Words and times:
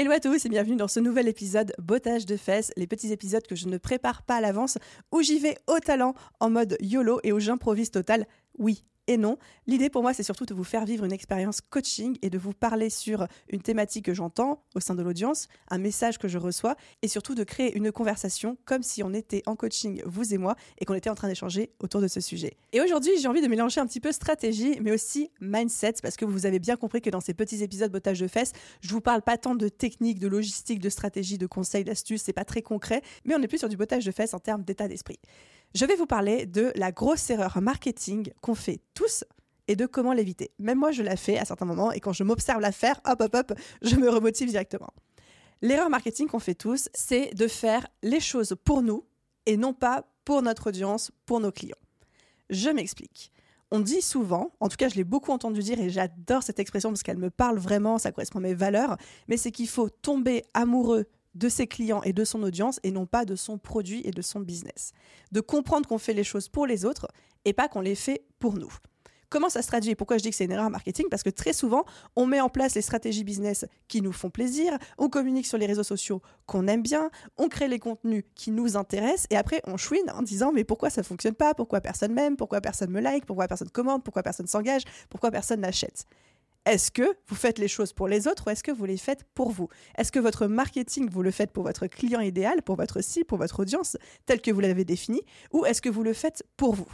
Hello 0.00 0.12
à 0.12 0.20
tous 0.20 0.46
et 0.46 0.48
bienvenue 0.48 0.76
dans 0.76 0.86
ce 0.86 1.00
nouvel 1.00 1.26
épisode 1.26 1.72
Bottage 1.80 2.24
de 2.24 2.36
fesses, 2.36 2.72
les 2.76 2.86
petits 2.86 3.10
épisodes 3.10 3.44
que 3.44 3.56
je 3.56 3.66
ne 3.66 3.78
prépare 3.78 4.22
pas 4.22 4.36
à 4.36 4.40
l'avance, 4.40 4.78
où 5.10 5.22
j'y 5.22 5.40
vais 5.40 5.58
au 5.66 5.80
talent, 5.80 6.14
en 6.38 6.50
mode 6.50 6.76
YOLO 6.80 7.18
et 7.24 7.32
où 7.32 7.40
j'improvise 7.40 7.90
total. 7.90 8.28
Oui, 8.58 8.84
et 9.08 9.16
non. 9.16 9.38
L'idée 9.66 9.90
pour 9.90 10.02
moi, 10.02 10.14
c'est 10.14 10.22
surtout 10.22 10.46
de 10.46 10.54
vous 10.54 10.64
faire 10.64 10.84
vivre 10.84 11.04
une 11.04 11.12
expérience 11.12 11.60
coaching 11.60 12.16
et 12.22 12.30
de 12.30 12.38
vous 12.38 12.52
parler 12.52 12.90
sur 12.90 13.26
une 13.48 13.60
thématique 13.60 14.04
que 14.04 14.14
j'entends 14.14 14.62
au 14.76 14.80
sein 14.80 14.94
de 14.94 15.02
l'audience, 15.02 15.48
un 15.70 15.78
message 15.78 16.18
que 16.18 16.28
je 16.28 16.38
reçois 16.38 16.76
et 17.02 17.08
surtout 17.08 17.34
de 17.34 17.42
créer 17.42 17.76
une 17.76 17.90
conversation 17.90 18.56
comme 18.64 18.82
si 18.82 19.02
on 19.02 19.12
était 19.12 19.42
en 19.46 19.56
coaching, 19.56 20.02
vous 20.06 20.32
et 20.32 20.38
moi, 20.38 20.54
et 20.78 20.84
qu'on 20.84 20.94
était 20.94 21.10
en 21.10 21.14
train 21.14 21.28
d'échanger 21.28 21.72
autour 21.80 22.00
de 22.00 22.06
ce 22.08 22.20
sujet. 22.20 22.56
Et 22.72 22.80
aujourd'hui, 22.80 23.12
j'ai 23.20 23.28
envie 23.28 23.40
de 23.40 23.48
mélanger 23.48 23.80
un 23.80 23.86
petit 23.86 24.00
peu 24.00 24.12
stratégie, 24.12 24.78
mais 24.82 24.92
aussi 24.92 25.30
mindset, 25.40 25.94
parce 26.02 26.16
que 26.16 26.26
vous 26.26 26.44
avez 26.44 26.58
bien 26.58 26.76
compris 26.76 27.00
que 27.00 27.10
dans 27.10 27.20
ces 27.20 27.34
petits 27.34 27.62
épisodes 27.62 27.90
botage 27.90 28.20
de 28.20 28.28
fesses, 28.28 28.52
je 28.82 28.90
vous 28.90 29.00
parle 29.00 29.22
pas 29.22 29.38
tant 29.38 29.54
de 29.54 29.68
technique, 29.68 30.18
de 30.18 30.28
logistique, 30.28 30.80
de 30.80 30.90
stratégie, 30.90 31.38
de 31.38 31.46
conseils, 31.46 31.84
d'astuces, 31.84 32.22
c'est 32.22 32.34
pas 32.34 32.44
très 32.44 32.60
concret, 32.60 33.00
mais 33.24 33.34
on 33.34 33.42
est 33.42 33.48
plus 33.48 33.58
sur 33.58 33.70
du 33.70 33.76
botage 33.76 34.04
de 34.04 34.12
fesses 34.12 34.34
en 34.34 34.38
termes 34.38 34.64
d'état 34.64 34.86
d'esprit. 34.86 35.18
Je 35.74 35.84
vais 35.84 35.96
vous 35.96 36.06
parler 36.06 36.46
de 36.46 36.72
la 36.76 36.92
grosse 36.92 37.28
erreur 37.30 37.60
marketing 37.60 38.30
qu'on 38.40 38.54
fait 38.54 38.80
tous 38.94 39.24
et 39.68 39.76
de 39.76 39.86
comment 39.86 40.12
l'éviter. 40.12 40.50
Même 40.58 40.78
moi, 40.78 40.92
je 40.92 41.02
la 41.02 41.16
fais 41.16 41.38
à 41.38 41.44
certains 41.44 41.66
moments 41.66 41.92
et 41.92 42.00
quand 42.00 42.14
je 42.14 42.24
m'observe 42.24 42.60
la 42.60 42.72
faire, 42.72 43.00
hop, 43.06 43.20
hop, 43.20 43.34
hop, 43.34 43.52
je 43.82 43.96
me 43.96 44.08
remotive 44.08 44.48
directement. 44.48 44.90
L'erreur 45.60 45.90
marketing 45.90 46.26
qu'on 46.26 46.38
fait 46.38 46.54
tous, 46.54 46.88
c'est 46.94 47.34
de 47.34 47.46
faire 47.48 47.86
les 48.02 48.20
choses 48.20 48.56
pour 48.64 48.82
nous 48.82 49.04
et 49.44 49.56
non 49.56 49.74
pas 49.74 50.04
pour 50.24 50.42
notre 50.42 50.68
audience, 50.68 51.10
pour 51.26 51.40
nos 51.40 51.52
clients. 51.52 51.76
Je 52.48 52.70
m'explique. 52.70 53.30
On 53.70 53.80
dit 53.80 54.00
souvent, 54.00 54.52
en 54.60 54.68
tout 54.68 54.78
cas 54.78 54.88
je 54.88 54.94
l'ai 54.94 55.04
beaucoup 55.04 55.32
entendu 55.32 55.60
dire 55.60 55.78
et 55.78 55.90
j'adore 55.90 56.42
cette 56.42 56.58
expression 56.58 56.88
parce 56.88 57.02
qu'elle 57.02 57.18
me 57.18 57.28
parle 57.28 57.58
vraiment, 57.58 57.98
ça 57.98 58.12
correspond 58.12 58.38
à 58.38 58.42
mes 58.42 58.54
valeurs, 58.54 58.96
mais 59.28 59.36
c'est 59.36 59.50
qu'il 59.50 59.68
faut 59.68 59.90
tomber 59.90 60.44
amoureux 60.54 61.04
de 61.38 61.48
ses 61.48 61.66
clients 61.66 62.02
et 62.02 62.12
de 62.12 62.24
son 62.24 62.42
audience 62.42 62.80
et 62.82 62.90
non 62.90 63.06
pas 63.06 63.24
de 63.24 63.36
son 63.36 63.58
produit 63.58 64.02
et 64.04 64.10
de 64.10 64.22
son 64.22 64.40
business. 64.40 64.92
De 65.32 65.40
comprendre 65.40 65.88
qu'on 65.88 65.98
fait 65.98 66.14
les 66.14 66.24
choses 66.24 66.48
pour 66.48 66.66
les 66.66 66.84
autres 66.84 67.08
et 67.44 67.52
pas 67.52 67.68
qu'on 67.68 67.80
les 67.80 67.94
fait 67.94 68.24
pour 68.38 68.54
nous. 68.54 68.72
Comment 69.30 69.50
ça 69.50 69.60
se 69.60 69.66
traduit 69.66 69.94
Pourquoi 69.94 70.16
je 70.16 70.22
dis 70.22 70.30
que 70.30 70.36
c'est 70.36 70.46
une 70.46 70.52
erreur 70.52 70.70
marketing? 70.70 71.06
Parce 71.10 71.22
que 71.22 71.28
très 71.28 71.52
souvent, 71.52 71.84
on 72.16 72.24
met 72.24 72.40
en 72.40 72.48
place 72.48 72.74
les 72.74 72.80
stratégies 72.80 73.24
business 73.24 73.66
qui 73.86 74.00
nous 74.00 74.12
font 74.12 74.30
plaisir, 74.30 74.76
on 74.96 75.10
communique 75.10 75.46
sur 75.46 75.58
les 75.58 75.66
réseaux 75.66 75.82
sociaux 75.82 76.22
qu'on 76.46 76.66
aime 76.66 76.80
bien, 76.80 77.10
on 77.36 77.48
crée 77.48 77.68
les 77.68 77.78
contenus 77.78 78.24
qui 78.34 78.50
nous 78.50 78.78
intéressent, 78.78 79.26
et 79.28 79.36
après 79.36 79.60
on 79.66 79.76
chouine 79.76 80.10
en 80.14 80.22
disant 80.22 80.50
mais 80.50 80.64
pourquoi 80.64 80.88
ça 80.88 81.02
fonctionne 81.02 81.34
pas? 81.34 81.52
Pourquoi 81.52 81.82
personne 81.82 82.14
m'aime? 82.14 82.38
Pourquoi 82.38 82.62
personne 82.62 82.90
me 82.90 83.00
like? 83.00 83.26
Pourquoi 83.26 83.48
personne 83.48 83.68
commande? 83.68 84.02
Pourquoi 84.02 84.22
personne 84.22 84.46
s'engage? 84.46 84.82
Pourquoi 85.10 85.30
personne 85.30 85.60
n'achète? 85.60 86.06
Est-ce 86.68 86.90
que 86.90 87.16
vous 87.26 87.34
faites 87.34 87.58
les 87.58 87.68
choses 87.68 87.92
pour 87.92 88.08
les 88.08 88.28
autres 88.28 88.46
ou 88.46 88.50
est-ce 88.50 88.62
que 88.62 88.70
vous 88.70 88.84
les 88.84 88.96
faites 88.96 89.24
pour 89.34 89.50
vous? 89.50 89.68
Est-ce 89.96 90.12
que 90.12 90.18
votre 90.18 90.46
marketing, 90.46 91.08
vous 91.10 91.22
le 91.22 91.30
faites 91.30 91.52
pour 91.52 91.64
votre 91.64 91.86
client 91.86 92.20
idéal, 92.20 92.62
pour 92.62 92.76
votre 92.76 93.00
cible, 93.02 93.26
pour 93.26 93.38
votre 93.38 93.60
audience, 93.60 93.96
tel 94.26 94.40
que 94.40 94.50
vous 94.50 94.60
l'avez 94.60 94.84
défini, 94.84 95.20
ou 95.52 95.64
est-ce 95.64 95.82
que 95.82 95.88
vous 95.88 96.02
le 96.02 96.12
faites 96.12 96.44
pour 96.56 96.74
vous? 96.74 96.88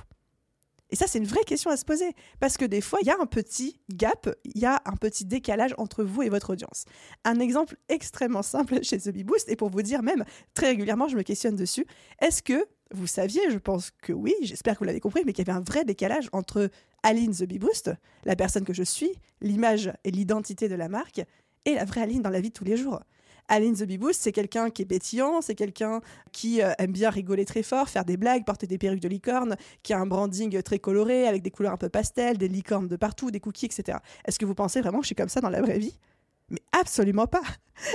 Et 0.91 0.97
ça, 0.97 1.07
c'est 1.09 1.19
une 1.19 1.27
vraie 1.27 1.43
question 1.45 1.71
à 1.71 1.77
se 1.77 1.85
poser. 1.85 2.13
Parce 2.39 2.57
que 2.57 2.65
des 2.65 2.81
fois, 2.81 3.01
il 3.03 3.09
y 3.09 3.11
a 3.11 3.17
un 3.21 3.27
petit 3.27 3.81
gap, 3.91 4.31
il 4.45 4.61
y 4.61 4.67
a 4.67 4.81
un 4.85 4.97
petit 4.97 5.25
décalage 5.25 5.75
entre 5.77 6.05
vous 6.05 6.23
et 6.23 6.29
votre 6.29 6.51
audience. 6.51 6.85
Un 7.25 7.41
exemple 7.41 7.77
extrêmement 7.89 8.43
simple 8.43 8.79
chez 8.85 8.99
The 8.99 9.13
et 9.49 9.57
pour 9.57 9.71
vous 9.71 9.83
dire 9.83 10.03
même, 10.03 10.25
très 10.53 10.69
régulièrement, 10.69 11.09
je 11.09 11.17
me 11.17 11.23
questionne 11.23 11.57
dessus. 11.57 11.87
Est-ce 12.21 12.43
que 12.43 12.65
vous 12.93 13.07
saviez, 13.07 13.51
je 13.51 13.59
pense 13.59 13.91
que 14.03 14.13
oui, 14.13 14.35
j'espère 14.43 14.75
que 14.75 14.81
vous 14.81 14.85
l'avez 14.85 15.01
compris, 15.01 15.23
mais 15.25 15.33
qu'il 15.33 15.47
y 15.47 15.51
avait 15.51 15.59
un 15.59 15.63
vrai 15.63 15.85
décalage 15.85 16.29
entre 16.33 16.71
Aline 17.03 17.35
The 17.35 17.45
Bee 17.45 17.59
Boost, 17.59 17.91
la 18.25 18.37
personne 18.37 18.65
que 18.65 18.75
je 18.75 18.83
suis, 18.83 19.13
l'image 19.41 19.93
et 20.05 20.11
l'identité 20.11 20.69
de 20.69 20.75
la 20.75 20.89
marque, 20.89 21.23
et 21.65 21.75
la 21.75 21.85
vraie 21.85 22.03
Aline 22.03 22.23
dans 22.23 22.31
la 22.31 22.41
vie 22.41 22.51
de 22.51 22.55
tous 22.55 22.65
les 22.65 22.77
jours. 22.77 23.01
Aline 23.49 23.75
The 23.75 23.85
Bee 23.85 23.99
Boost, 23.99 24.23
c'est 24.23 24.33
quelqu'un 24.33 24.71
qui 24.71 24.83
est 24.83 24.87
pétillant, 24.87 25.43
c'est 25.43 25.55
quelqu'un 25.55 26.01
qui 26.33 26.63
euh, 26.63 26.73
aime 26.79 26.93
bien 26.93 27.11
rigoler 27.11 27.45
très 27.45 27.63
fort, 27.63 27.91
faire 27.91 28.05
des 28.05 28.17
blagues, 28.17 28.45
porter 28.45 28.67
des 28.67 28.79
perruques 28.79 29.03
de 29.03 29.09
licorne, 29.09 29.57
qui 29.83 29.93
a 29.93 29.99
un 29.99 30.07
branding 30.07 30.63
très 30.63 30.79
coloré, 30.79 31.29
avec 31.29 31.43
des 31.43 31.51
couleurs 31.51 31.73
un 31.73 31.77
peu 31.77 31.91
pastel, 31.91 32.39
des 32.39 32.49
licornes 32.49 32.89
de 32.89 32.97
partout, 32.97 33.31
des 33.31 33.41
cookies, 33.41 33.67
etc. 33.67 33.99
Est-ce 34.25 34.39
que 34.39 34.47
vous 34.47 34.55
pensez 34.55 34.81
vraiment 34.81 34.99
que 34.99 35.05
je 35.05 35.09
suis 35.09 35.15
comme 35.15 35.29
ça 35.29 35.41
dans 35.41 35.51
la 35.51 35.61
vraie 35.61 35.79
vie? 35.79 35.99
Absolument 36.79 37.27
pas. 37.27 37.43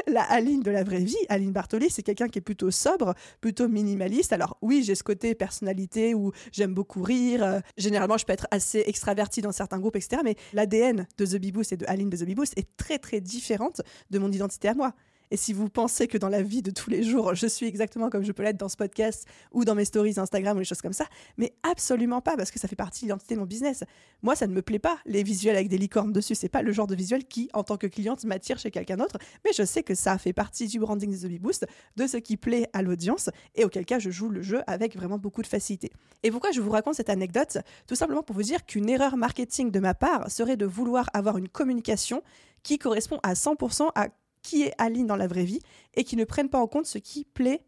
La 0.07 0.23
Aline 0.23 0.61
de 0.61 0.71
la 0.71 0.83
vraie 0.83 1.03
vie, 1.03 1.17
Aline 1.29 1.51
Bartoli, 1.51 1.89
c'est 1.89 2.03
quelqu'un 2.03 2.27
qui 2.27 2.39
est 2.39 2.41
plutôt 2.41 2.69
sobre, 2.69 3.13
plutôt 3.39 3.67
minimaliste. 3.69 4.33
Alors 4.33 4.57
oui, 4.61 4.83
j'ai 4.83 4.95
ce 4.95 5.03
côté 5.03 5.35
personnalité 5.35 6.13
où 6.13 6.31
j'aime 6.51 6.73
beaucoup 6.73 7.01
rire. 7.01 7.43
Euh, 7.43 7.59
généralement, 7.77 8.17
je 8.17 8.25
peux 8.25 8.33
être 8.33 8.47
assez 8.51 8.83
extravertie 8.87 9.41
dans 9.41 9.51
certains 9.51 9.79
groupes, 9.79 9.95
etc. 9.95 10.21
Mais 10.23 10.35
l'ADN 10.53 11.07
de 11.17 11.25
The 11.25 11.71
et 11.71 11.77
de 11.77 11.85
Aline 11.87 12.09
de 12.09 12.17
The 12.17 12.57
est 12.57 12.75
très 12.77 12.99
très 12.99 13.21
différente 13.21 13.81
de 14.09 14.19
mon 14.19 14.31
identité 14.31 14.67
à 14.67 14.73
moi. 14.73 14.93
Et 15.31 15.37
si 15.37 15.53
vous 15.53 15.69
pensez 15.69 16.07
que 16.07 16.17
dans 16.17 16.29
la 16.29 16.41
vie 16.41 16.61
de 16.61 16.71
tous 16.71 16.89
les 16.89 17.03
jours, 17.03 17.35
je 17.35 17.47
suis 17.47 17.67
exactement 17.67 18.09
comme 18.09 18.23
je 18.23 18.31
peux 18.31 18.43
l'être 18.43 18.57
dans 18.57 18.69
ce 18.69 18.77
podcast 18.77 19.27
ou 19.51 19.65
dans 19.65 19.75
mes 19.75 19.85
stories 19.85 20.15
Instagram 20.17 20.57
ou 20.57 20.59
des 20.59 20.65
choses 20.65 20.81
comme 20.81 20.93
ça, 20.93 21.05
mais 21.37 21.53
absolument 21.63 22.21
pas, 22.21 22.35
parce 22.35 22.51
que 22.51 22.59
ça 22.59 22.67
fait 22.67 22.75
partie 22.75 23.01
de 23.01 23.05
l'identité 23.07 23.35
de 23.35 23.39
mon 23.39 23.45
business. 23.45 23.83
Moi, 24.21 24.35
ça 24.35 24.47
ne 24.47 24.53
me 24.53 24.61
plaît 24.61 24.79
pas, 24.79 24.97
les 25.05 25.23
visuels 25.23 25.55
avec 25.55 25.69
des 25.69 25.77
licornes 25.77 26.11
dessus. 26.11 26.35
C'est 26.35 26.49
pas 26.49 26.61
le 26.61 26.71
genre 26.71 26.87
de 26.87 26.95
visuel 26.95 27.25
qui, 27.25 27.49
en 27.53 27.63
tant 27.63 27.77
que 27.77 27.87
cliente, 27.87 28.23
m'attire 28.25 28.57
chez 28.57 28.71
quelqu'un 28.71 28.97
d'autre, 28.97 29.17
mais 29.45 29.51
je 29.53 29.63
sais 29.63 29.83
que 29.83 29.95
ça 29.95 30.17
fait 30.17 30.33
partie 30.33 30.67
du 30.67 30.79
branding 30.79 31.11
de 31.11 31.17
The 31.17 31.29
Bee 31.29 31.39
Boost, 31.39 31.67
de 31.95 32.07
ce 32.07 32.17
qui 32.17 32.37
plaît 32.37 32.67
à 32.73 32.81
l'audience, 32.81 33.29
et 33.55 33.65
auquel 33.65 33.85
cas 33.85 33.99
je 33.99 34.09
joue 34.09 34.29
le 34.29 34.41
jeu 34.41 34.61
avec 34.67 34.95
vraiment 34.95 35.17
beaucoup 35.17 35.41
de 35.41 35.47
facilité. 35.47 35.91
Et 36.23 36.31
pourquoi 36.31 36.51
je 36.51 36.61
vous 36.61 36.71
raconte 36.71 36.95
cette 36.95 37.09
anecdote? 37.09 37.59
Tout 37.87 37.95
simplement 37.95 38.23
pour 38.23 38.35
vous 38.35 38.43
dire 38.43 38.65
qu'une 38.65 38.89
erreur 38.89 39.17
marketing 39.17 39.71
de 39.71 39.79
ma 39.79 39.93
part 39.93 40.29
serait 40.31 40.57
de 40.57 40.65
vouloir 40.65 41.09
avoir 41.13 41.37
une 41.37 41.47
communication 41.47 42.23
qui 42.63 42.77
correspond 42.77 43.19
à 43.23 43.33
100% 43.33 43.91
à 43.95 44.09
qui 44.41 44.63
est 44.63 44.73
Aline 44.77 45.07
dans 45.07 45.15
la 45.15 45.27
vraie 45.27 45.45
vie 45.45 45.59
et 45.95 46.03
qui 46.03 46.15
ne 46.15 46.23
prennent 46.23 46.49
pas 46.49 46.59
en 46.59 46.67
compte 46.67 46.85
ce 46.85 46.97
qui 46.97 47.25
plaît 47.25 47.61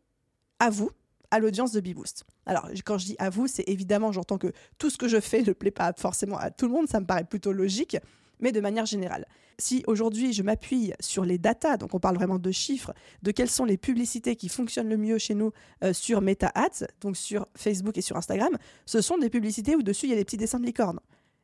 à 0.59 0.69
vous, 0.69 0.91
à 1.31 1.39
l'audience 1.39 1.71
de 1.71 1.79
Beboost. 1.79 2.25
Alors, 2.45 2.69
quand 2.85 2.97
je 2.97 3.05
dis 3.05 3.15
à 3.19 3.29
vous, 3.29 3.47
c'est 3.47 3.67
évidemment, 3.67 4.11
j'entends 4.11 4.37
que 4.37 4.51
tout 4.77 4.89
ce 4.89 4.97
que 4.97 5.07
je 5.07 5.19
fais 5.19 5.41
ne 5.41 5.53
plaît 5.53 5.71
pas 5.71 5.93
forcément 5.97 6.37
à 6.37 6.51
tout 6.51 6.67
le 6.67 6.73
monde, 6.73 6.87
ça 6.87 6.99
me 6.99 7.05
paraît 7.05 7.23
plutôt 7.23 7.51
logique, 7.51 7.97
mais 8.39 8.51
de 8.51 8.59
manière 8.59 8.85
générale. 8.85 9.25
Si 9.57 9.83
aujourd'hui 9.85 10.33
je 10.33 10.41
m'appuie 10.41 10.91
sur 10.99 11.23
les 11.23 11.37
datas, 11.37 11.77
donc 11.77 11.93
on 11.93 11.99
parle 11.99 12.15
vraiment 12.15 12.39
de 12.39 12.51
chiffres, 12.51 12.93
de 13.21 13.31
quelles 13.31 13.49
sont 13.49 13.65
les 13.65 13.77
publicités 13.77 14.35
qui 14.35 14.49
fonctionnent 14.49 14.89
le 14.89 14.97
mieux 14.97 15.19
chez 15.19 15.35
nous 15.35 15.51
euh, 15.83 15.93
sur 15.93 16.21
Meta 16.21 16.51
Ads, 16.55 16.87
donc 16.99 17.15
sur 17.15 17.47
Facebook 17.55 17.97
et 17.97 18.01
sur 18.01 18.17
Instagram, 18.17 18.57
ce 18.85 19.01
sont 19.01 19.17
des 19.17 19.29
publicités 19.29 19.75
où 19.75 19.83
dessus 19.83 20.07
il 20.07 20.09
y 20.09 20.13
a 20.13 20.15
des 20.15 20.25
petits 20.25 20.37
dessins 20.37 20.59
de 20.59 20.65
licorne. 20.65 20.99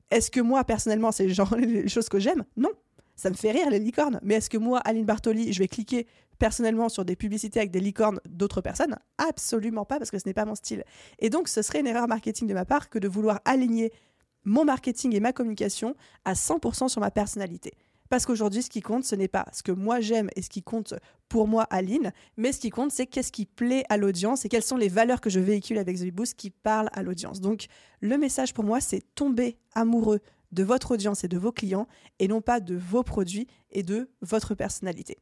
Est-ce 0.10 0.32
que 0.32 0.40
moi, 0.40 0.64
personnellement, 0.64 1.12
c'est 1.12 1.30
genre 1.30 1.56
les 1.58 1.88
choses 1.88 2.10
que 2.10 2.20
j'aime? 2.20 2.44
Non 2.56 2.72
ça 3.18 3.30
me 3.30 3.36
fait 3.36 3.52
rire 3.52 3.70
les 3.70 3.80
licornes. 3.80 4.20
Mais 4.24 4.36
est-ce 4.36 4.50
que 4.50 4.58
moi, 4.58 4.80
Aline 4.80 5.06
Bartoli, 5.06 5.52
je 5.52 5.60
vais 5.60 5.68
cliquer 5.68 6.08
personnellement 6.40 6.88
sur 6.88 7.04
des 7.04 7.18
publicités 7.18 7.60
avec 7.60 7.72
des 7.72 7.82
licornes 7.82 8.22
d'autres 8.30 8.62
personnes? 8.62 8.96
Absolument 9.18 9.84
pas, 9.84 9.98
parce 9.98 10.12
que 10.12 10.20
ce 10.20 10.28
n'est 10.28 10.34
pas 10.34 10.46
mon 10.46 10.56
style. 10.56 10.86
Et 11.20 11.30
donc, 11.30 11.50
ce 11.50 11.62
serait 11.62 11.82
une 11.82 11.88
erreur 11.88 12.08
marketing 12.08 12.48
de 12.48 12.54
ma 12.54 12.64
part 12.64 12.90
que 12.90 13.00
de 13.00 13.08
vouloir 13.08 13.42
aligner 13.44 13.92
mon 14.46 14.64
marketing 14.64 15.14
et 15.14 15.20
ma 15.20 15.34
communication 15.34 15.96
à 16.24 16.34
100% 16.34 16.88
sur 16.88 17.02
ma 17.02 17.12
personnalité. 17.12 17.74
Parce 18.10 18.26
qu'aujourd'hui, 18.26 18.64
ce 18.64 18.70
qui 18.70 18.82
compte, 18.82 19.04
ce 19.04 19.16
n'est 19.16 19.28
pas 19.28 19.46
ce 19.52 19.64
que 19.64 19.74
moi 19.74 20.00
j'aime 20.00 20.30
et 20.36 20.42
ce 20.42 20.50
qui 20.50 20.64
compte 20.64 20.94
pour 21.28 21.48
moi, 21.48 21.64
Aline, 21.64 22.14
mais 22.38 22.54
ce 22.54 22.60
qui 22.60 22.70
compte, 22.70 22.92
c'est 22.92 23.06
qu'est-ce 23.06 23.34
qui 23.34 23.46
plaît 23.46 23.84
à 23.90 23.98
l'audience 23.98 24.46
et 24.46 24.50
quelles 24.50 24.64
sont 24.64 24.78
les 24.78 24.88
valeurs 24.88 25.20
que 25.20 25.30
je 25.30 25.42
véhicule 25.42 25.78
avec 25.78 25.98
The 25.98 26.10
Boost 26.12 26.36
qui 26.36 26.50
parlent 26.50 26.90
à 26.94 27.04
l'audience. 27.04 27.42
Donc, 27.42 27.66
le 28.00 28.18
message 28.18 28.54
pour 28.54 28.64
moi, 28.64 28.80
c'est 28.80 29.02
tomber 29.14 29.58
amoureux 29.74 30.22
de 30.52 30.64
votre 30.64 30.92
audience 30.92 31.24
et 31.24 31.28
de 31.28 31.38
vos 31.38 31.52
clients 31.52 31.88
et 32.20 32.28
non 32.28 32.42
pas 32.42 32.60
de 32.60 32.76
vos 32.76 33.04
produits 33.04 33.48
et 33.72 33.84
de 33.84 34.10
votre 34.22 34.56
personnalité. 34.56 35.18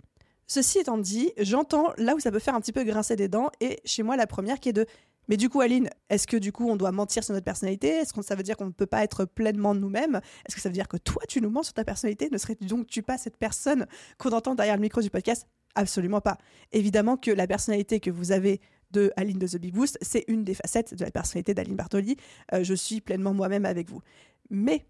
Ceci 0.47 0.79
étant 0.79 0.97
dit, 0.97 1.31
j'entends 1.39 1.93
là 1.97 2.15
où 2.15 2.19
ça 2.19 2.31
peut 2.31 2.39
faire 2.39 2.55
un 2.55 2.61
petit 2.61 2.71
peu 2.71 2.83
grincer 2.83 3.15
des 3.15 3.27
dents 3.27 3.49
et 3.61 3.79
chez 3.83 4.03
moi 4.03 4.15
la 4.15 4.27
première 4.27 4.59
qui 4.59 4.69
est 4.69 4.73
de 4.73 4.85
mais 5.27 5.37
du 5.37 5.49
coup, 5.49 5.61
Aline, 5.61 5.89
est-ce 6.09 6.27
que 6.27 6.37
du 6.37 6.51
coup 6.51 6.69
on 6.69 6.75
doit 6.75 6.91
mentir 6.91 7.23
sur 7.23 7.33
notre 7.33 7.45
personnalité? 7.45 7.87
Est-ce 7.87 8.13
que 8.13 8.21
ça 8.21 8.35
veut 8.35 8.43
dire 8.43 8.57
qu'on 8.57 8.67
ne 8.67 8.71
peut 8.71 8.85
pas 8.85 9.03
être 9.03 9.25
pleinement 9.25 9.73
nous-mêmes? 9.73 10.21
Est-ce 10.47 10.55
que 10.55 10.61
ça 10.61 10.69
veut 10.69 10.73
dire 10.73 10.87
que 10.87 10.97
toi 10.97 11.23
tu 11.27 11.41
nous 11.41 11.49
mens 11.49 11.63
sur 11.63 11.73
ta 11.73 11.83
personnalité? 11.83 12.29
Ne 12.31 12.37
serais 12.37 12.55
donc 12.61 12.87
tu 12.87 13.01
pas 13.01 13.17
cette 13.17 13.37
personne 13.37 13.87
qu'on 14.17 14.31
entend 14.31 14.55
derrière 14.55 14.75
le 14.75 14.81
micro 14.81 15.01
du 15.01 15.09
podcast? 15.09 15.47
Absolument 15.73 16.21
pas. 16.21 16.37
Évidemment 16.71 17.17
que 17.17 17.31
la 17.31 17.47
personnalité 17.47 17.99
que 17.99 18.11
vous 18.11 18.31
avez 18.31 18.61
de 18.91 19.11
Aline 19.17 19.39
de 19.39 19.47
The 19.47 19.57
Big 19.57 19.73
Boost, 19.73 19.97
c'est 20.01 20.23
une 20.27 20.43
des 20.43 20.53
facettes 20.53 20.93
de 20.93 21.03
la 21.03 21.11
personnalité 21.11 21.53
d'Aline 21.53 21.75
Bartoli. 21.75 22.15
Euh, 22.53 22.63
je 22.63 22.73
suis 22.73 23.01
pleinement 23.01 23.33
moi-même 23.33 23.65
avec 23.65 23.89
vous. 23.89 24.01
Mais 24.49 24.85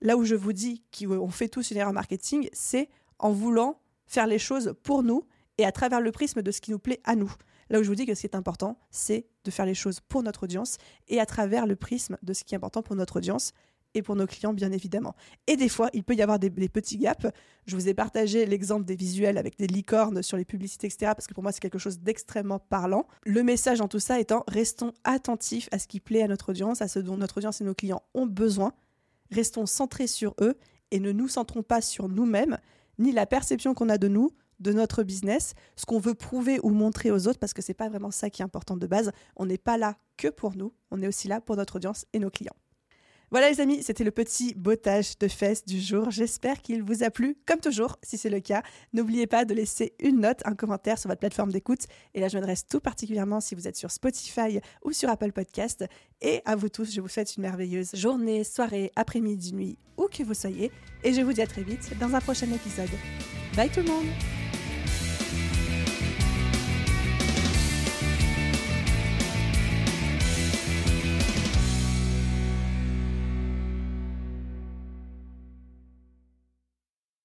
Là 0.00 0.16
où 0.16 0.24
je 0.24 0.34
vous 0.34 0.52
dis 0.52 0.82
qu'on 0.96 1.28
fait 1.28 1.48
tous 1.48 1.70
une 1.70 1.78
erreur 1.78 1.92
marketing, 1.92 2.48
c'est 2.52 2.88
en 3.18 3.30
voulant 3.30 3.80
faire 4.06 4.26
les 4.26 4.38
choses 4.38 4.74
pour 4.82 5.02
nous 5.02 5.24
et 5.58 5.64
à 5.64 5.72
travers 5.72 6.00
le 6.00 6.12
prisme 6.12 6.42
de 6.42 6.50
ce 6.50 6.60
qui 6.60 6.70
nous 6.70 6.78
plaît 6.78 7.00
à 7.04 7.16
nous. 7.16 7.32
Là 7.70 7.80
où 7.80 7.82
je 7.82 7.88
vous 7.88 7.94
dis 7.94 8.06
que 8.06 8.14
ce 8.14 8.20
qui 8.20 8.26
est 8.26 8.36
important, 8.36 8.78
c'est 8.90 9.26
de 9.44 9.50
faire 9.50 9.66
les 9.66 9.74
choses 9.74 10.00
pour 10.00 10.22
notre 10.22 10.44
audience 10.44 10.78
et 11.08 11.18
à 11.18 11.26
travers 11.26 11.66
le 11.66 11.76
prisme 11.76 12.16
de 12.22 12.32
ce 12.32 12.44
qui 12.44 12.54
est 12.54 12.56
important 12.56 12.82
pour 12.82 12.94
notre 12.94 13.16
audience 13.16 13.52
et 13.94 14.02
pour 14.02 14.14
nos 14.14 14.26
clients, 14.26 14.52
bien 14.52 14.72
évidemment. 14.72 15.16
Et 15.46 15.56
des 15.56 15.70
fois, 15.70 15.88
il 15.94 16.04
peut 16.04 16.14
y 16.14 16.22
avoir 16.22 16.38
des, 16.38 16.50
petits 16.50 16.98
gaps. 16.98 17.26
Je 17.66 17.74
vous 17.74 17.88
ai 17.88 17.94
partagé 17.94 18.44
l'exemple 18.44 18.84
des 18.84 18.94
visuels 18.94 19.38
avec 19.38 19.58
des 19.58 19.66
licornes 19.66 20.22
sur 20.22 20.36
les 20.36 20.44
publicités, 20.44 20.86
etc., 20.86 21.12
parce 21.16 21.26
que 21.26 21.32
pour 21.32 21.42
moi, 21.42 21.50
c'est 21.50 21.60
quelque 21.60 21.78
chose 21.78 22.00
d'extrêmement 22.00 22.58
parlant. 22.58 23.06
Le 23.24 23.42
message 23.42 23.80
en 23.80 23.88
tout 23.88 23.98
ça 23.98 24.20
étant, 24.20 24.44
restons 24.48 24.92
attentifs 25.04 25.68
à 25.72 25.78
ce 25.78 25.88
qui 25.88 26.00
plaît 26.00 26.22
à 26.22 26.28
notre 26.28 26.50
audience, 26.50 26.82
à 26.82 26.88
ce 26.88 26.98
dont 26.98 27.16
notre 27.16 27.38
audience 27.38 27.62
et 27.62 27.64
nos 27.64 27.74
clients 27.74 28.02
ont 28.14 28.26
besoin. 28.26 28.74
Restons 29.30 29.66
centrés 29.66 30.06
sur 30.06 30.34
eux 30.40 30.56
et 30.90 31.00
ne 31.00 31.12
nous 31.12 31.28
centrons 31.28 31.62
pas 31.62 31.80
sur 31.80 32.08
nous-mêmes, 32.08 32.58
ni 32.98 33.12
la 33.12 33.26
perception 33.26 33.74
qu'on 33.74 33.88
a 33.88 33.98
de 33.98 34.08
nous, 34.08 34.30
de 34.60 34.72
notre 34.72 35.02
business, 35.02 35.54
ce 35.76 35.84
qu'on 35.84 35.98
veut 35.98 36.14
prouver 36.14 36.58
ou 36.62 36.70
montrer 36.70 37.10
aux 37.10 37.28
autres, 37.28 37.38
parce 37.38 37.52
que 37.52 37.62
c'est 37.62 37.74
pas 37.74 37.88
vraiment 37.88 38.10
ça 38.10 38.30
qui 38.30 38.42
est 38.42 38.44
important 38.44 38.76
de 38.76 38.86
base. 38.86 39.12
On 39.36 39.46
n'est 39.46 39.58
pas 39.58 39.76
là 39.76 39.96
que 40.16 40.28
pour 40.28 40.56
nous, 40.56 40.72
on 40.90 41.02
est 41.02 41.08
aussi 41.08 41.28
là 41.28 41.40
pour 41.40 41.56
notre 41.56 41.76
audience 41.76 42.06
et 42.12 42.18
nos 42.18 42.30
clients. 42.30 42.56
Voilà 43.36 43.50
les 43.50 43.60
amis, 43.60 43.82
c'était 43.82 44.02
le 44.02 44.10
petit 44.10 44.54
bottage 44.54 45.18
de 45.18 45.28
fesses 45.28 45.62
du 45.66 45.78
jour. 45.78 46.10
J'espère 46.10 46.62
qu'il 46.62 46.82
vous 46.82 47.02
a 47.02 47.10
plu. 47.10 47.36
Comme 47.44 47.60
toujours, 47.60 47.98
si 48.02 48.16
c'est 48.16 48.30
le 48.30 48.40
cas, 48.40 48.62
n'oubliez 48.94 49.26
pas 49.26 49.44
de 49.44 49.52
laisser 49.52 49.92
une 50.00 50.20
note, 50.20 50.40
un 50.46 50.54
commentaire 50.54 50.98
sur 50.98 51.08
votre 51.08 51.20
plateforme 51.20 51.52
d'écoute. 51.52 51.80
Et 52.14 52.20
là, 52.20 52.28
je 52.28 52.38
m'adresse 52.38 52.66
tout 52.66 52.80
particulièrement 52.80 53.40
si 53.40 53.54
vous 53.54 53.68
êtes 53.68 53.76
sur 53.76 53.90
Spotify 53.90 54.60
ou 54.82 54.92
sur 54.92 55.10
Apple 55.10 55.32
Podcast. 55.32 55.84
Et 56.22 56.40
à 56.46 56.56
vous 56.56 56.70
tous, 56.70 56.94
je 56.94 57.02
vous 57.02 57.08
souhaite 57.08 57.36
une 57.36 57.42
merveilleuse 57.42 57.94
journée, 57.94 58.42
soirée, 58.42 58.90
après-midi, 58.96 59.52
nuit, 59.52 59.76
où 59.98 60.06
que 60.10 60.22
vous 60.22 60.32
soyez. 60.32 60.72
Et 61.04 61.12
je 61.12 61.20
vous 61.20 61.34
dis 61.34 61.42
à 61.42 61.46
très 61.46 61.62
vite 61.62 61.90
dans 62.00 62.14
un 62.14 62.20
prochain 62.22 62.50
épisode. 62.50 62.88
Bye 63.54 63.68
tout 63.68 63.80
le 63.80 63.88
monde 63.88 64.06